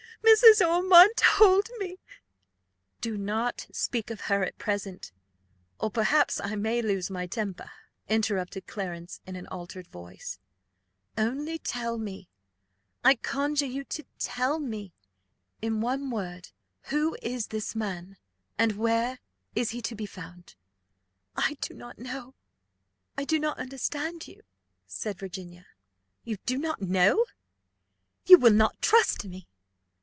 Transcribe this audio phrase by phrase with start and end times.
[0.23, 0.65] Mrs.
[0.65, 1.99] Ormond told me"
[3.01, 5.11] "Do not speak of her at present,
[5.79, 7.69] or perhaps I may lose my temper,"
[8.07, 10.39] interrupted Clarence in an altered voice:
[11.17, 12.29] "only tell me
[13.03, 13.83] I conjure you,
[14.19, 14.93] tell me
[15.61, 16.49] in one word,
[16.83, 18.15] who is this man
[18.59, 19.19] and where
[19.55, 20.55] is he to be found?"
[21.35, 22.35] "I do not know.
[23.17, 24.43] I do not understand you,"
[24.87, 25.65] said Virginia.
[26.23, 27.25] "You do not know!
[28.27, 29.47] You will not trust me.